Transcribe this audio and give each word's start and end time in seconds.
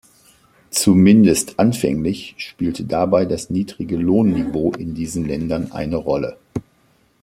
Zumindest 0.71 1.59
anfänglich 1.59 2.33
spielte 2.37 2.85
dabei 2.85 3.25
das 3.25 3.51
niedrige 3.51 3.97
Lohnniveau 3.97 4.71
in 4.73 4.95
diesen 4.95 5.25
Ländern 5.27 5.71
eine 5.73 5.97
Rolle. 5.97 6.37